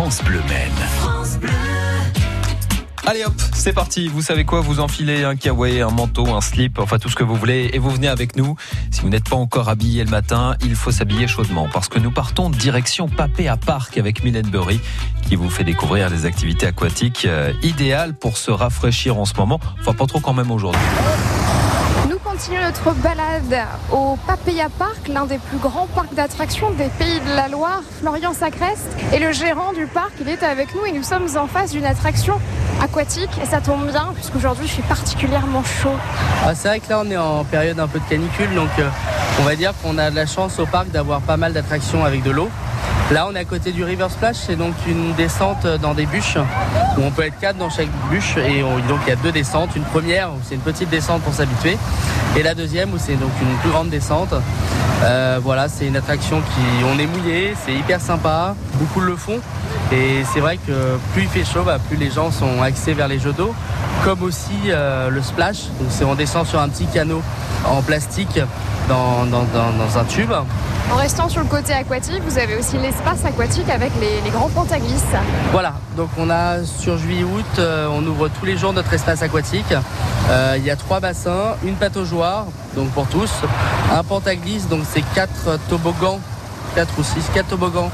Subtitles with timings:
[0.00, 0.72] France Bleu Maine.
[3.06, 4.08] Allez hop, c'est parti.
[4.08, 7.22] Vous savez quoi Vous enfilez un kawaii, un manteau, un slip, enfin tout ce que
[7.22, 8.56] vous voulez, et vous venez avec nous.
[8.90, 12.10] Si vous n'êtes pas encore habillé le matin, il faut s'habiller chaudement parce que nous
[12.10, 14.80] partons direction Papé à Parc avec Mylène Burry
[15.28, 19.60] qui vous fait découvrir des activités aquatiques euh, idéales pour se rafraîchir en ce moment.
[19.80, 20.80] Enfin pas trop quand même aujourd'hui.
[22.40, 27.20] Nous continuons notre balade au Papaya Park, l'un des plus grands parcs d'attractions des pays
[27.20, 28.88] de la Loire, Florian Sacrest.
[29.12, 31.84] Et le gérant du parc, il est avec nous et nous sommes en face d'une
[31.84, 32.40] attraction
[32.82, 33.28] aquatique.
[33.42, 35.96] Et ça tombe bien, puisqu'aujourd'hui je suis particulièrement chaud.
[36.42, 38.88] Ah, c'est vrai que là on est en période un peu de canicule, donc euh,
[39.40, 42.22] on va dire qu'on a de la chance au parc d'avoir pas mal d'attractions avec
[42.22, 42.48] de l'eau.
[43.12, 46.36] Là on est à côté du River Splash, c'est donc une descente dans des bûches,
[46.96, 49.32] où on peut être quatre dans chaque bûche, et on- donc il y a deux
[49.32, 49.70] descentes.
[49.74, 51.76] Une première où c'est une petite descente pour s'habituer,
[52.36, 54.32] et la deuxième où c'est donc une plus grande descente.
[55.02, 59.40] Euh, voilà, c'est une attraction qui, on est mouillé, c'est hyper sympa, beaucoup le font.
[59.92, 63.08] Et c'est vrai que plus il fait chaud, bah, plus les gens sont axés vers
[63.08, 63.52] les jeux d'eau,
[64.04, 65.62] comme aussi euh, le splash.
[65.80, 67.22] Donc c'est on descend sur un petit canot
[67.66, 68.38] en plastique
[68.88, 69.26] dans
[69.98, 70.32] un tube.
[70.92, 75.04] En restant sur le côté aquatique, vous avez aussi l'espace aquatique avec les, grands glisse.
[75.52, 79.72] Voilà, donc on a sur juillet-août, euh, on ouvre tous les jours notre espace aquatique.
[80.30, 83.30] Euh, il y a trois bassins, une pataugeoire, donc pour tous,
[83.92, 86.18] un pantaglisse, donc c'est quatre toboggans,
[86.74, 87.90] quatre ou six, quatre toboggans,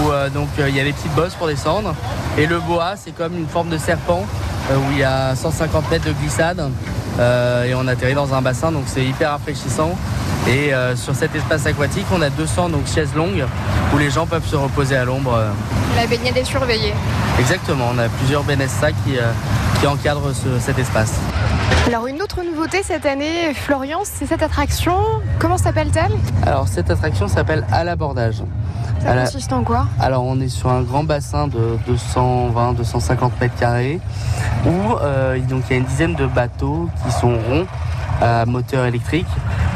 [0.00, 1.94] où euh, donc il y a les petites bosses pour descendre.
[2.38, 4.24] Et le boa, c'est comme une forme de serpent,
[4.70, 6.60] où il y a 150 mètres de glissade.
[7.18, 9.96] et on atterrit dans un bassin, donc c'est hyper rafraîchissant.
[10.48, 13.44] Et euh, sur cet espace aquatique, on a 200 donc, chaises longues
[13.94, 15.34] où les gens peuvent se reposer à l'ombre.
[15.34, 15.50] euh,
[15.96, 16.94] La baignade est surveillée.
[17.40, 19.32] Exactement, on a plusieurs BNSA qui, euh,
[19.80, 21.14] qui encadrent ce- cet espace.
[21.88, 24.94] Alors une autre nouveauté cette année, Florian, c'est cette attraction.
[25.38, 26.12] Comment s'appelle-t-elle?
[26.46, 28.42] Alors cette attraction s'appelle à l'abordage.
[29.02, 29.86] Ça la- consiste en quoi?
[30.00, 34.00] Alors on est sur un grand bassin de 220-250 mètres carrés
[34.64, 37.66] où euh, donc, il y a une dizaine de bateaux qui sont ronds
[38.20, 39.26] à moteur électrique.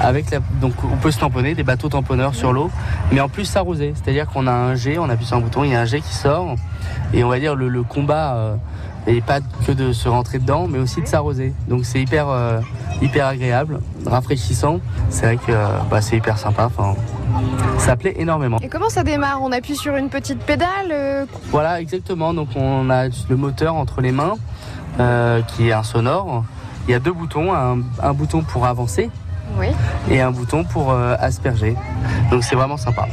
[0.00, 2.70] Avec la, donc on peut se tamponner, des bateaux tamponneurs sur l'eau,
[3.10, 3.94] mais en plus s'arroser.
[3.96, 6.00] C'est-à-dire qu'on a un jet, on appuie sur un bouton, il y a un jet
[6.00, 6.54] qui sort,
[7.12, 8.54] et on va dire le, le combat euh,
[9.08, 11.52] et pas que de se rentrer dedans, mais aussi de s'arroser.
[11.68, 12.60] Donc c'est hyper, euh,
[13.02, 14.80] hyper agréable, rafraîchissant.
[15.08, 16.66] C'est vrai que euh, bah, c'est hyper sympa.
[16.66, 16.94] Enfin,
[17.78, 18.58] ça plaît énormément.
[18.62, 19.40] Et comment ça démarre?
[19.42, 22.34] On appuie sur une petite pédale euh, Voilà, exactement.
[22.34, 24.34] Donc on a le moteur entre les mains,
[25.00, 26.44] euh, qui est un sonore.
[26.88, 29.10] Il y a deux boutons, un, un bouton pour avancer
[29.58, 29.66] Oui.
[30.10, 31.76] et un bouton pour euh, asperger.
[32.30, 33.06] Donc c'est vraiment sympa.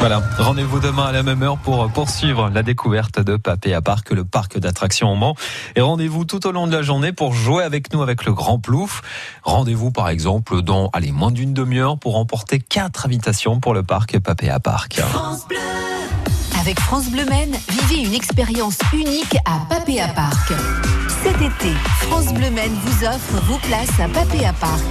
[0.00, 4.10] Voilà, rendez-vous demain à la même heure pour poursuivre la découverte de Papé à Parc,
[4.10, 5.34] le parc d'attractions au Mans.
[5.76, 8.58] Et rendez-vous tout au long de la journée pour jouer avec nous avec le Grand
[8.58, 9.02] Plouf.
[9.44, 14.18] Rendez-vous par exemple dans, allez, moins d'une demi-heure pour remporter quatre invitations pour le parc
[14.18, 15.00] Papé à Parc.
[16.64, 20.50] Avec France Bleu Maine, vivez une expérience unique à Papéa Parc.
[21.22, 24.82] Cet été, France Bleu Maine vous offre vos places à Papéa Parc.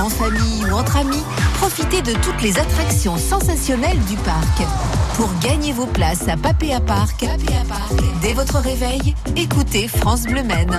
[0.00, 1.22] En famille ou entre amis,
[1.58, 4.62] profitez de toutes les attractions sensationnelles du parc.
[5.14, 7.24] Pour gagner vos places à Papéa Parc,
[8.20, 10.76] dès votre réveil, écoutez France Bleu Maine.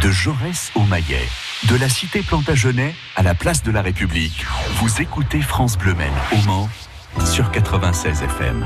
[0.00, 1.26] De Jaurès au Maillet,
[1.68, 6.14] de la cité Plantagenet à la place de la République, vous écoutez France Bleu Maine
[6.30, 6.68] au Mans
[7.24, 8.64] sur 96 FM.